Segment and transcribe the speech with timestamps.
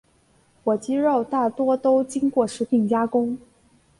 [0.63, 3.37] 火鸡肉大多都经过食品加工。